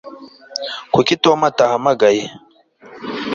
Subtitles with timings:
[0.93, 2.23] kuki tom atahamagaye